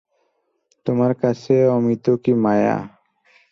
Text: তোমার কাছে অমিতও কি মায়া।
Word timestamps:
তোমার 0.85 1.11
কাছে 1.21 1.55
অমিতও 1.69 2.13
কি 2.23 2.31
মায়া। 2.43 2.75